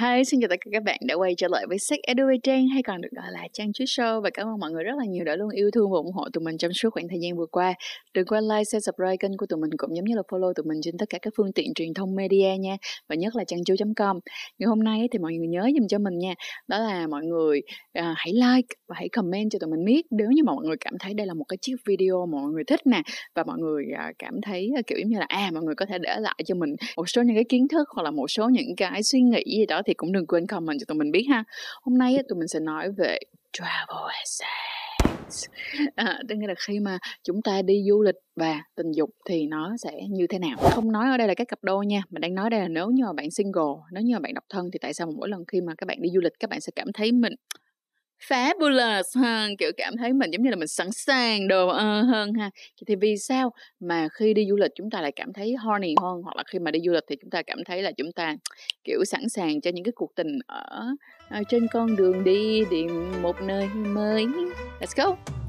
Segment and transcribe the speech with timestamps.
[0.00, 2.68] Hi, xin chào tất cả các bạn đã quay trở lại với Sex Edu Trang
[2.68, 5.04] hay còn được gọi là Trang Chuối Show và cảm ơn mọi người rất là
[5.04, 7.36] nhiều đã luôn yêu thương và ủng hộ tụi mình trong suốt khoảng thời gian
[7.36, 7.74] vừa qua.
[8.14, 10.64] Đừng quên like, share, subscribe kênh của tụi mình cũng giống như là follow tụi
[10.66, 12.76] mình trên tất cả các phương tiện truyền thông media nha
[13.08, 13.60] và nhất là trang
[13.96, 14.18] com
[14.58, 16.34] Ngày hôm nay thì mọi người nhớ dùm cho mình nha,
[16.68, 17.60] đó là mọi người
[17.98, 20.76] uh, hãy like và hãy comment cho tụi mình biết nếu như mà mọi người
[20.80, 23.02] cảm thấy đây là một cái chiếc video mà mọi người thích nè
[23.34, 25.98] và mọi người uh, cảm thấy uh, kiểu như là à mọi người có thể
[25.98, 28.76] để lại cho mình một số những cái kiến thức hoặc là một số những
[28.76, 31.44] cái suy nghĩ gì đó thì cũng đừng quên comment cho tụi mình biết ha.
[31.82, 33.18] Hôm nay tụi mình sẽ nói về
[33.52, 34.70] travel sex
[35.94, 39.46] à, tức nghĩa là khi mà chúng ta đi du lịch và tình dục thì
[39.46, 40.56] nó sẽ như thế nào?
[40.60, 42.90] Không nói ở đây là các cặp đôi nha mà đang nói đây là nếu
[42.90, 45.28] như mà bạn single nếu như mà bạn độc thân thì tại sao mà mỗi
[45.28, 47.32] lần khi mà các bạn đi du lịch các bạn sẽ cảm thấy mình
[48.28, 51.76] fabulous hơn kiểu cảm thấy mình giống như là mình sẵn sàng đồ uh,
[52.08, 52.50] hơn ha.
[52.86, 56.22] Thì vì sao mà khi đi du lịch chúng ta lại cảm thấy horny hơn
[56.22, 58.36] hoặc là khi mà đi du lịch thì chúng ta cảm thấy là chúng ta
[58.84, 60.86] kiểu sẵn sàng cho những cái cuộc tình ở,
[61.30, 62.82] ở trên con đường đi đi
[63.22, 64.26] một nơi mới?
[64.80, 65.39] Let's go!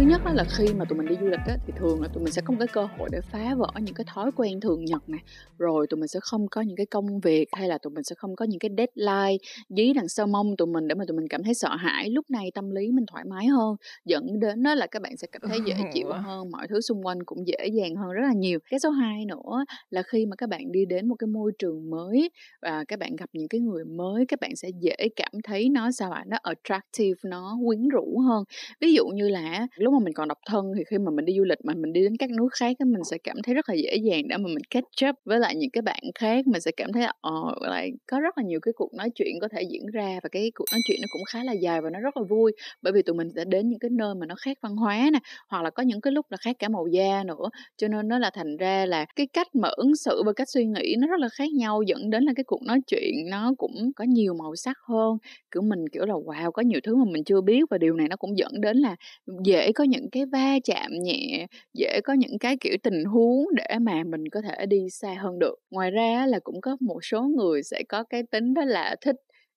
[0.00, 2.08] Thứ nhất đó là khi mà tụi mình đi du lịch á, thì thường là
[2.08, 4.60] tụi mình sẽ có một cái cơ hội để phá vỡ những cái thói quen
[4.60, 5.20] thường nhật này
[5.58, 8.14] rồi tụi mình sẽ không có những cái công việc hay là tụi mình sẽ
[8.14, 9.36] không có những cái deadline
[9.68, 12.10] dí đằng sau mông tụi mình để mà tụi mình cảm thấy sợ hãi.
[12.10, 15.26] Lúc này tâm lý mình thoải mái hơn dẫn đến đó là các bạn sẽ
[15.32, 18.32] cảm thấy dễ chịu hơn mọi thứ xung quanh cũng dễ dàng hơn rất là
[18.32, 18.58] nhiều.
[18.70, 21.90] Cái số 2 nữa là khi mà các bạn đi đến một cái môi trường
[21.90, 22.30] mới
[22.62, 25.90] và các bạn gặp những cái người mới các bạn sẽ dễ cảm thấy nó
[25.90, 28.44] sao ạ nó attractive nó quyến rũ hơn.
[28.80, 31.34] Ví dụ như là lúc mà mình còn độc thân thì khi mà mình đi
[31.38, 33.68] du lịch mà mình đi đến các nước khác thì mình sẽ cảm thấy rất
[33.68, 36.46] là dễ dàng để mà mình catch up với lại những cái bạn khác.
[36.46, 39.34] Mình sẽ cảm thấy là ờ lại có rất là nhiều cái cuộc nói chuyện
[39.40, 41.90] có thể diễn ra và cái cuộc nói chuyện nó cũng khá là dài và
[41.90, 42.52] nó rất là vui.
[42.82, 45.18] Bởi vì tụi mình sẽ đến những cái nơi mà nó khác văn hóa nè,
[45.48, 47.50] hoặc là có những cái lúc là khác cả màu da nữa.
[47.76, 50.64] Cho nên nó là thành ra là cái cách mà ứng xử và cách suy
[50.66, 53.92] nghĩ nó rất là khác nhau, dẫn đến là cái cuộc nói chuyện nó cũng
[53.96, 55.18] có nhiều màu sắc hơn.
[55.50, 58.08] Kiểu mình, kiểu là, wow, có nhiều thứ mà mình chưa biết và điều này
[58.08, 58.96] nó cũng dẫn đến là
[59.44, 63.46] dễ có có những cái va chạm nhẹ dễ có những cái kiểu tình huống
[63.56, 65.54] để mà mình có thể đi xa hơn được.
[65.70, 69.16] Ngoài ra là cũng có một số người sẽ có cái tính đó là thích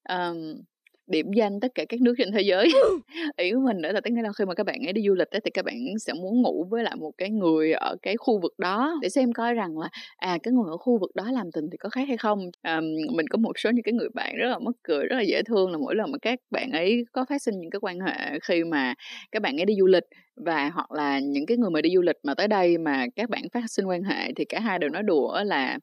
[0.10, 0.62] um,
[1.08, 2.68] điểm danh tất cả các nước trên thế giới.
[3.38, 5.30] Ý của mình nữa là tức là khi mà các bạn ấy đi du lịch
[5.32, 8.40] ấy, thì các bạn sẽ muốn ngủ với lại một cái người ở cái khu
[8.40, 11.52] vực đó để xem coi rằng là à cái người ở khu vực đó làm
[11.52, 12.50] tình thì có khác hay không.
[12.62, 12.82] À,
[13.16, 15.42] mình có một số những cái người bạn rất là mất cười rất là dễ
[15.44, 18.40] thương là mỗi lần mà các bạn ấy có phát sinh những cái quan hệ
[18.44, 18.94] khi mà
[19.32, 20.04] các bạn ấy đi du lịch
[20.36, 23.30] và hoặc là những cái người mà đi du lịch mà tới đây mà các
[23.30, 25.80] bạn phát sinh quan hệ thì cả hai đều nói đùa là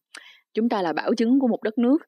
[0.55, 1.99] chúng ta là bảo chứng của một đất nước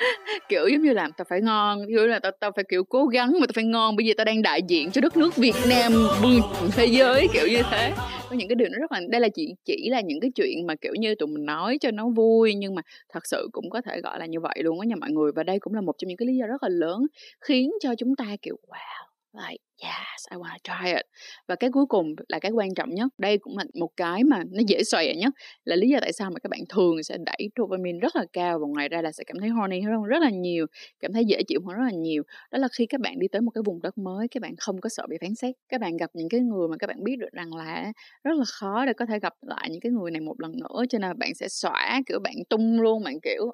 [0.48, 3.32] kiểu giống như là tao phải ngon kiểu là tao tao phải, kiểu, cố gắng
[3.40, 5.92] mà tao phải ngon bây giờ tao đang đại diện cho đất nước Việt Nam
[6.22, 6.28] ừ,
[6.72, 7.92] thế giới, kiểu như thế.
[8.30, 10.66] Có những cái điều nó rất là, đây là chỉ chỉ là những cái chuyện
[10.66, 13.80] mà, kiểu như, tụi mình nói cho nó vui, nhưng mà thật sự cũng có
[13.80, 15.32] thể gọi là như vậy luôn á nha mọi người.
[15.32, 17.06] Và đây cũng là một trong những cái lý do rất là lớn
[17.40, 18.99] khiến cho chúng ta, kiểu, wow
[19.34, 21.06] like, yes, I want to try it.
[21.48, 24.42] Và cái cuối cùng là cái quan trọng nhất, đây cũng là một cái mà
[24.50, 27.48] nó dễ xòe nhất, là lý do tại sao mà các bạn thường sẽ đẩy
[27.58, 30.30] dopamine rất là cao và ngoài ra là sẽ cảm thấy horny hơn rất là
[30.30, 30.66] nhiều,
[31.00, 32.22] cảm thấy dễ chịu hơn rất là nhiều.
[32.50, 34.80] Đó là khi các bạn đi tới một cái vùng đất mới, các bạn không
[34.80, 37.16] có sợ bị phán xét, các bạn gặp những cái người mà các bạn biết
[37.18, 37.92] được rằng là
[38.24, 40.84] rất là khó để có thể gặp lại những cái người này một lần nữa,
[40.88, 43.50] cho nên bạn sẽ xóa kiểu, bạn tung luôn, bạn kiểu,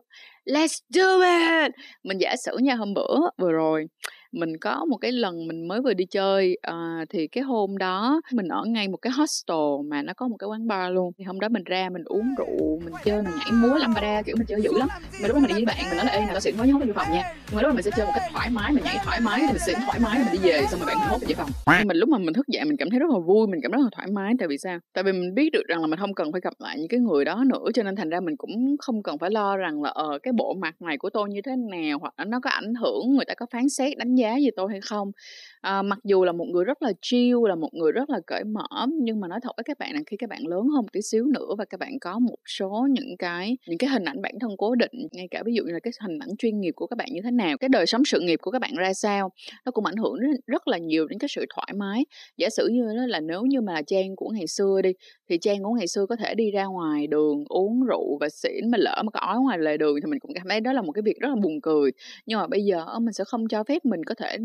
[0.46, 1.72] let's do it!
[2.04, 3.86] Mình giả sử nha, hôm bữa vừa rồi
[4.36, 8.20] mình có một cái lần mình mới vừa đi chơi uh, thì cái hôm đó
[8.32, 11.12] mình ở ngay một cái hostel mà nó có một cái quán bar luôn.
[11.18, 14.36] Thì hôm đó mình ra mình uống rượu mình chơi mình nhảy múa lambada kiểu
[14.38, 14.88] mình chơi dữ lắm.
[15.22, 16.66] Mà lúc đó mình đi với bạn mình nói là ê nào tao xịn quá
[16.66, 17.22] nhốt vào phòng nha.
[17.48, 19.40] Nhưng mà lúc đó mình sẽ chơi một cách thoải mái mình nhảy thoải mái
[19.46, 21.50] mình xịn thoải mái mình đi về xong rồi bạn mình hốt về phòng.
[21.78, 23.72] Nhưng mình lúc mà mình thức dậy mình cảm thấy rất là vui mình cảm
[23.72, 24.32] thấy rất là thoải mái.
[24.38, 24.78] Tại vì sao?
[24.94, 27.00] Tại vì mình biết được rằng là mình không cần phải gặp lại những cái
[27.00, 29.90] người đó nữa cho nên thành ra mình cũng không cần phải lo rằng là
[29.90, 32.74] ờ cái bộ mặt này của tôi như thế nào hoặc là nó có ảnh
[32.74, 35.12] hưởng người ta có phán xét đánh giá gì tôi hay không.
[35.60, 38.44] À, mặc dù là một người rất là chill là một người rất là cởi
[38.44, 40.92] mở nhưng mà nói thật với các bạn là khi các bạn lớn hơn một
[40.92, 44.22] tí xíu nữa và các bạn có một số những cái những cái hình ảnh
[44.22, 46.72] bản thân cố định ngay cả ví dụ như là cái hình ảnh chuyên nghiệp
[46.76, 48.92] của các bạn như thế nào cái đời sống sự nghiệp của các bạn ra
[48.94, 49.30] sao
[49.64, 50.14] nó cũng ảnh hưởng
[50.46, 52.06] rất, là nhiều đến cái sự thoải mái.
[52.36, 54.90] Giả sử như đó là nếu như mà trang của ngày xưa đi
[55.28, 58.70] thì trang của ngày xưa có thể đi ra ngoài đường uống rượu và xỉn,
[58.70, 60.82] mà lỡ mà có ói ngoài lề đường thì mình cũng cảm thấy đó là
[60.82, 61.90] một cái việc rất là buồn cười.
[62.26, 64.36] Nhưng mà bây giờ mình sẽ không cho phép mình có thể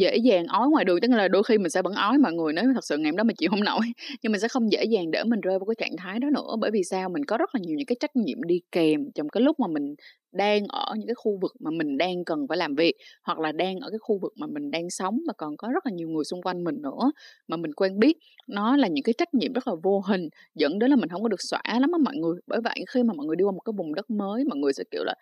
[0.00, 2.52] dễ dàng ói ngoài đường, tức là đôi khi mình sẽ vẫn ói mọi người
[2.52, 3.80] nếu thật sự ngày hôm đó mình chịu không nổi.
[4.22, 6.56] Nhưng mình sẽ không dễ dàng để mình rơi vào cái trạng thái đó nữa,
[6.60, 7.08] bởi vì sao?
[7.08, 9.66] Mình có rất là nhiều những cái trách nhiệm đi kèm trong cái lúc mà
[9.66, 9.94] mình
[10.32, 13.52] đang ở những cái khu vực mà mình đang cần phải làm việc, hoặc là
[13.52, 16.08] đang ở cái khu vực mà mình đang sống và còn có rất là nhiều
[16.08, 17.12] người xung quanh mình nữa,
[17.48, 18.16] mà mình quen biết.
[18.48, 21.22] Nó là những cái trách nhiệm rất là vô hình, dẫn đến là mình không
[21.22, 22.40] có được xóa lắm á mọi người.
[22.46, 24.72] Bởi vậy khi mà mọi người đi qua một cái vùng đất mới, mọi người
[24.72, 25.14] sẽ kiểu là,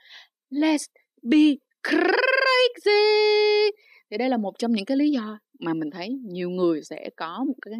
[0.50, 0.86] let's
[1.22, 1.38] be
[1.88, 3.70] crazy!
[4.10, 7.10] Thì đây là một trong những cái lý do mà mình thấy nhiều người sẽ
[7.16, 7.74] có một cái,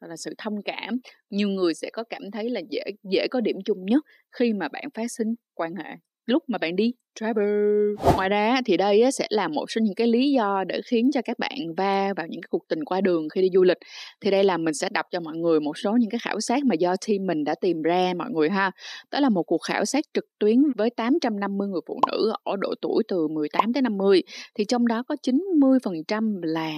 [0.00, 0.98] gọi là, sự thông cảm.
[1.30, 2.82] Nhiều người sẽ có cảm thấy là dễ
[3.12, 5.84] dễ có điểm chung nhất khi mà bạn phát sinh quan hệ
[6.30, 6.92] lúc mà bạn đi.
[7.18, 8.14] Driver.
[8.16, 11.20] Ngoài ra thì đây sẽ là một số những cái lý do để khiến cho
[11.24, 13.78] các bạn va vào những cái cuộc tình qua đường khi đi du lịch.
[14.20, 16.64] Thì đây là mình sẽ đọc cho mọi người một số những cái khảo sát
[16.64, 18.70] mà do team mình đã tìm ra, mọi người ha.
[19.10, 22.74] Đó là một cuộc khảo sát trực tuyến với 850 người phụ nữ ở độ
[22.82, 24.22] tuổi từ 18 tới 50
[24.58, 26.72] thì trong đó có 90% là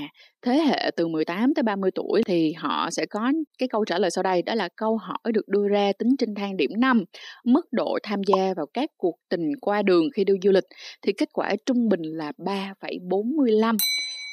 [0.47, 4.11] thế hệ từ 18 tới 30 tuổi thì họ sẽ có cái câu trả lời
[4.11, 7.05] sau đây, đó là câu hỏi được đưa ra tính trên thang điểm 5
[7.45, 10.65] mức độ tham gia vào các cuộc tình qua đường khi đi du lịch
[11.03, 13.77] thì kết quả trung bình là 3,45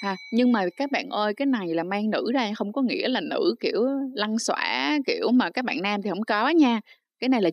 [0.03, 3.07] À, nhưng mà các bạn ơi cái này là mang nữ ra không có nghĩa
[3.07, 6.81] là nữ kiểu lăn xõa kiểu mà các bạn nam thì không có nha.
[7.19, 7.49] Cái này là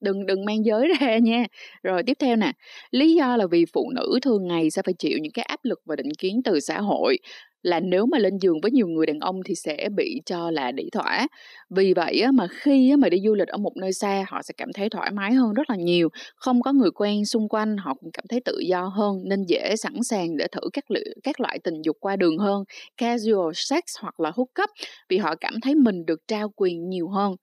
[0.00, 1.44] đừng đừng mang giới ra nha.
[1.82, 2.52] Rồi tiếp theo nè
[2.90, 5.80] lý do là vì phụ nữ thường ngày sẽ phải chịu những cái áp lực
[5.84, 7.18] và định kiến từ xã hội
[7.62, 10.72] là nếu mà lên giường với nhiều người đàn ông thì sẽ bị cho là
[10.72, 11.26] đỉ thỏa.
[11.70, 14.72] Vì vậy mà khi mà đi du lịch ở một nơi xa, họ sẽ cảm
[14.74, 16.08] thấy thoải mái hơn rất là nhiều.
[16.36, 19.74] Không có người quen xung quanh, họ cũng cảm thấy tự do hơn, nên dễ
[19.76, 20.84] sẵn sàng để thử các
[21.22, 22.64] các loại tình dục qua đường hơn,
[22.96, 24.70] casual sex hoặc là hút cấp
[25.08, 27.36] vì họ cảm thấy mình được trao quyền nhiều hơn.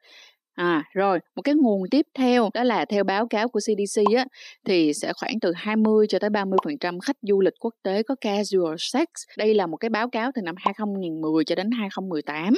[0.57, 4.25] À, rồi, một cái nguồn tiếp theo đó là theo báo cáo của CDC á
[4.65, 8.75] thì sẽ khoảng từ 20 cho tới 30% khách du lịch quốc tế có casual
[8.77, 9.06] sex.
[9.38, 12.54] Đây là một cái báo cáo từ năm 2010 cho đến 2018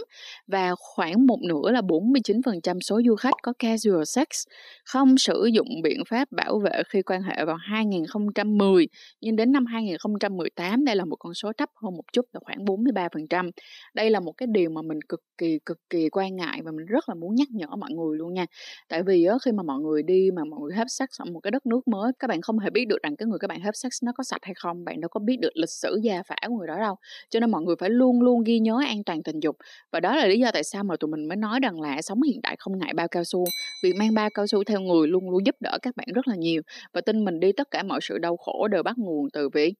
[0.48, 4.28] và khoảng một nửa là 49% số du khách có casual sex
[4.86, 8.88] không sử dụng biện pháp bảo vệ khi quan hệ vào 2010
[9.22, 12.66] nhưng đến năm 2018 đây là một con số thấp hơn một chút là khoảng
[12.66, 13.52] 43%.
[13.94, 16.86] Đây là một cái điều mà mình cực kỳ cực kỳ quan ngại và mình
[16.86, 18.46] rất là muốn nhắc nhở mọi mọi người luôn nha.
[18.90, 21.40] Tại vì á, khi mà mọi người đi mà mọi người hấp sex ở một
[21.40, 23.62] cái đất nước mới, các bạn không hề biết được rằng cái người các bạn
[23.62, 26.24] hấp sex nó có sạch hay không, bạn đâu có biết được lịch sử gia
[26.24, 26.96] phả của người đó đâu.
[27.30, 29.56] Cho nên mọi người phải luôn luôn ghi nhớ an toàn tình dục.
[29.92, 32.22] Và đó là lý do tại sao mà tụi mình mới nói rằng là sống
[32.22, 33.52] hiện đại không ngại bao cao su.
[33.84, 36.36] Việc mang bao cao su theo người luôn luôn giúp đỡ các bạn rất là
[36.36, 36.62] nhiều.
[36.94, 39.74] Và tin mình đi tất cả mọi sự đau khổ đều bắt nguồn từ việc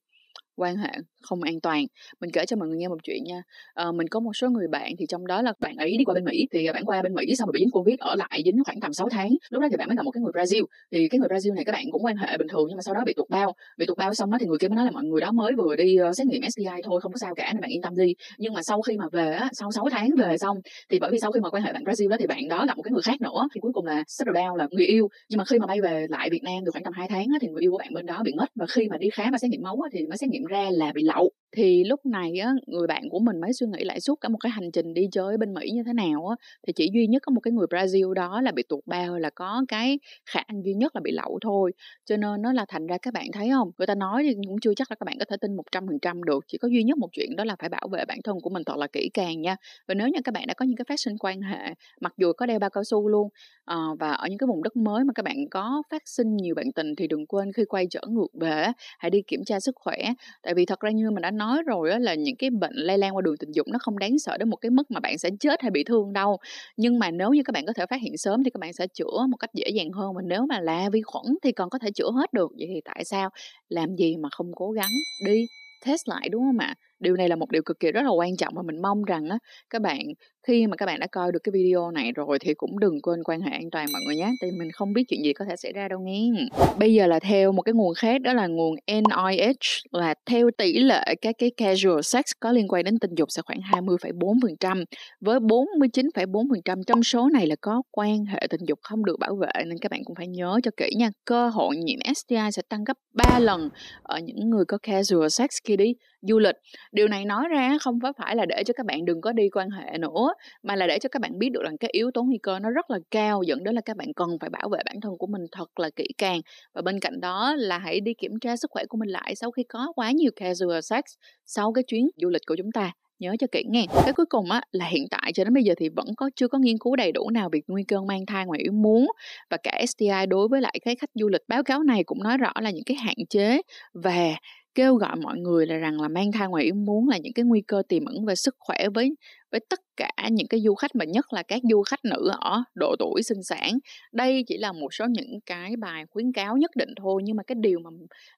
[0.60, 0.90] quan hệ
[1.22, 1.84] không an toàn.
[2.20, 3.42] Mình kể cho mọi người nghe một chuyện nha.
[3.74, 6.14] À, mình có một số người bạn thì trong đó là bạn ấy đi qua
[6.14, 8.64] bên mỹ thì bạn qua bên mỹ xong rồi bị dính covid ở lại dính
[8.64, 9.30] khoảng tầm 6 tháng.
[9.50, 10.64] Lúc đó thì bạn mới gặp một cái người brazil.
[10.92, 12.94] Thì cái người brazil này các bạn cũng quan hệ bình thường nhưng mà sau
[12.94, 13.54] đó bị tụt bao.
[13.76, 15.52] Bị tụt bao xong đó thì người kia mới nói là mọi người đó mới
[15.58, 17.96] vừa đi uh, xét nghiệm STI thôi không có sao cả nên bạn yên tâm
[17.96, 18.14] đi.
[18.38, 20.56] Nhưng mà sau khi mà về á sau 6 tháng về xong
[20.90, 22.76] thì bởi vì sau khi mà quan hệ bạn brazil đó thì bạn đó gặp
[22.76, 23.48] một cái người khác nữa.
[23.54, 25.08] Thì cuối cùng là settle down là người yêu.
[25.28, 27.38] Nhưng mà khi mà bay về lại việt nam được khoảng tầm 2 tháng á,
[27.40, 29.38] thì người yêu của bạn bên đó bị mất và khi mà đi khám và
[29.38, 32.38] xét nghiệm máu á, thì mới xét nghiệm ra là bị lậu thì lúc này
[32.38, 34.94] á người bạn của mình mới suy nghĩ lại suốt cả một cái hành trình
[34.94, 36.36] đi chơi bên Mỹ như thế nào á.
[36.66, 39.30] Thì chỉ duy nhất có một cái người Brazil đó là bị tuột bao là
[39.30, 39.98] có cái
[40.30, 41.72] khả năng duy nhất là bị lậu thôi.
[42.06, 44.56] Cho nên nó là thành ra các bạn thấy không người ta nói thì cũng
[44.62, 46.68] chưa chắc là các bạn có thể tin một trăm phần trăm được chỉ có
[46.68, 48.86] duy nhất một chuyện đó là phải bảo vệ bản thân của mình thật là
[48.92, 49.56] kỹ càng nha.
[49.88, 52.32] Và nếu như các bạn đã có những cái phát sinh quan hệ mặc dù
[52.32, 53.28] có đeo bao cao su luôn
[53.64, 56.54] à, và ở những cái vùng đất mới mà các bạn có phát sinh nhiều
[56.54, 58.66] bạn tình thì đừng quên khi quay trở ngược về
[58.98, 59.96] hãy đi kiểm tra sức khỏe.
[60.42, 62.98] Tại vì thật ra như mình đã nói rồi á, là những cái bệnh lây
[62.98, 65.18] lan qua đường tình dục nó không đáng sợ đến một cái mức mà bạn
[65.18, 66.38] sẽ chết hay bị thương đâu.
[66.76, 68.86] Nhưng mà nếu như các bạn có thể phát hiện sớm thì các bạn sẽ
[68.94, 70.14] chữa một cách dễ dàng hơn.
[70.14, 72.50] Mà nếu mà là vi khuẩn thì còn có thể chữa hết được.
[72.58, 73.30] Vậy thì tại sao?
[73.68, 75.46] Làm gì mà không cố gắng đi
[75.86, 76.74] test lại đúng không ạ?
[77.00, 79.28] Điều này là một điều cực kỳ rất là quan trọng và mình mong rằng
[79.28, 79.38] á
[79.70, 80.00] các bạn
[80.46, 83.22] khi mà các bạn đã coi được cái video này rồi thì cũng đừng quên
[83.24, 85.56] quan hệ an toàn mọi người nhé tại mình không biết chuyện gì có thể
[85.56, 86.30] xảy ra đâu nghe.
[86.78, 90.78] Bây giờ là theo một cái nguồn khác đó là nguồn NIH là theo tỷ
[90.78, 94.84] lệ các cái casual sex có liên quan đến tình dục sẽ khoảng 20,4%
[95.20, 99.64] với 49,4% trong số này là có quan hệ tình dục không được bảo vệ
[99.66, 101.10] nên các bạn cũng phải nhớ cho kỹ nha.
[101.24, 103.68] Cơ hội nhiễm STI sẽ tăng gấp 3 lần
[104.02, 106.56] ở những người có casual sex khi đi du lịch.
[106.92, 109.70] Điều này nói ra không phải là để cho các bạn đừng có đi quan
[109.70, 112.38] hệ nữa, mà là để cho các bạn biết được rằng cái yếu tố nguy
[112.42, 115.00] cơ nó rất là cao, dẫn đến là các bạn cần phải bảo vệ bản
[115.00, 116.40] thân của mình thật là kỹ càng.
[116.74, 119.50] Và bên cạnh đó là hãy đi kiểm tra sức khỏe của mình lại sau
[119.50, 121.04] khi có quá nhiều casual sex
[121.46, 122.92] sau cái chuyến du lịch của chúng ta.
[123.18, 123.86] Nhớ cho kỹ nghe.
[124.04, 126.48] Cái cuối cùng á, là hiện tại cho đến bây giờ thì vẫn có chưa
[126.48, 129.06] có nghiên cứu đầy đủ nào về nguy cơ mang thai ngoài ý muốn.
[129.50, 132.36] Và cả STI đối với lại cái khách du lịch báo cáo này cũng nói
[132.36, 133.60] rõ là những cái hạn chế
[133.94, 134.34] và
[134.74, 137.44] kêu gọi mọi người là rằng là mang thai ngoài ý muốn là những cái
[137.44, 139.14] nguy cơ tiềm ẩn về sức khỏe với
[139.52, 142.62] với tất cả những cái du khách mà nhất là các du khách nữ ở
[142.74, 143.78] độ tuổi sinh sản.
[144.12, 147.42] Đây chỉ là một số những cái bài khuyến cáo nhất định thôi nhưng mà
[147.42, 147.90] cái điều mà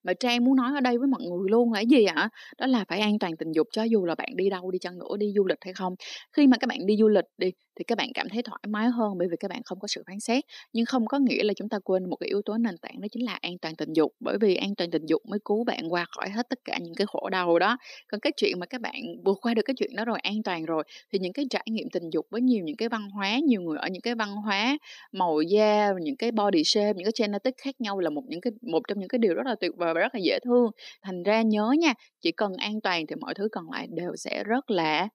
[0.02, 2.28] mà Trang muốn nói ở đây với mọi người luôn là gì ạ?
[2.58, 4.98] Đó là phải an toàn tình dục cho dù là bạn đi đâu đi chăng
[4.98, 5.94] nữa, đi du lịch hay không.
[6.32, 8.88] Khi mà các bạn đi du lịch đi thì các bạn cảm thấy thoải mái
[8.88, 11.54] hơn bởi vì các bạn không có sự phán xét nhưng không có nghĩa là
[11.56, 13.92] chúng ta quên một cái yếu tố nền tảng đó chính là an toàn tình
[13.92, 16.78] dục bởi vì an toàn tình dục mới cứu bạn qua khỏi hết tất cả
[16.82, 17.76] những cái khổ đau đó
[18.08, 20.64] còn cái chuyện mà các bạn vượt qua được cái chuyện đó rồi an toàn
[20.64, 23.62] rồi thì những cái trải nghiệm tình dục với nhiều những cái văn hóa, nhiều
[23.62, 24.78] người ở những cái văn hóa
[25.12, 28.52] màu da, những cái body shape, những cái genetic khác nhau là một những cái,
[28.62, 30.70] một trong những cái điều rất là tuyệt vời và rất là dễ thương.
[31.02, 34.44] Thành ra nhớ nha, chỉ cần an toàn thì mọi thứ còn lại đều sẽ
[34.44, 35.08] rất là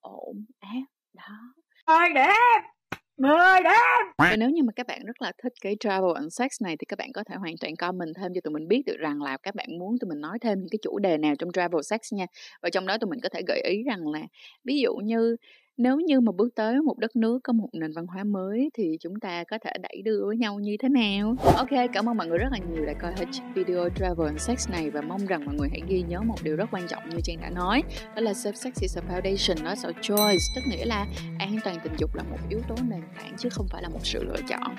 [0.00, 0.86] ổn áp.
[1.14, 1.38] Đó.
[1.86, 2.77] Thôi đẹp
[3.18, 6.62] 10 điểm và nếu như mà các bạn rất là thích cái travel and sex
[6.62, 8.96] này thì các bạn có thể hoàn toàn comment thêm cho tụi mình biết được
[8.98, 11.52] rằng là các bạn muốn tụi mình nói thêm những cái chủ đề nào trong
[11.52, 12.26] travel sex nha.
[12.62, 14.20] Và trong đó tụi mình có thể gợi ý rằng là
[14.64, 15.36] ví dụ như
[15.78, 18.96] nếu như mà bước tới một đất nước có một nền văn hóa mới thì
[19.00, 21.36] chúng ta có thể đẩy đưa với nhau như thế nào?
[21.56, 24.70] Ok, cảm ơn mọi người rất là nhiều đã coi hết video travel and sex
[24.70, 27.16] này và mong rằng mọi người hãy ghi nhớ một điều rất quan trọng như
[27.24, 27.82] trang đã nói,
[28.14, 31.06] đó là safe sex is a foundation not a choice, tức nghĩa là
[31.38, 34.00] an toàn tình dục là một yếu tố nền tảng chứ không phải là một
[34.02, 34.76] sự lựa chọn.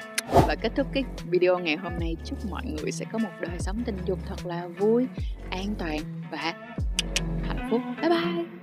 [0.48, 3.60] Và kết thúc cái video ngày hôm nay, chúc mọi người sẽ có một đời
[3.60, 5.06] sống tình dục thật là vui,
[5.50, 6.00] an toàn
[6.32, 6.54] và
[7.44, 7.82] hạnh phúc.
[8.02, 8.59] Bye bye!